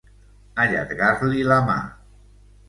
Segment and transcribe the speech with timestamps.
[0.63, 1.77] Allargar-li la mà.